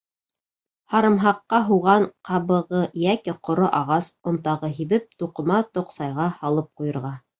Һарымһаҡҡа 0.93 1.59
һуған 1.67 2.07
ҡабығы 2.29 2.81
йәки 3.01 3.35
ҡоро 3.49 3.69
ағас 3.81 4.07
онтағы 4.33 4.73
һибеп, 4.79 5.07
туҡыма 5.23 5.61
тоҡсайға 5.79 6.27
һалып 6.41 6.73
ҡуйырға. 6.81 7.15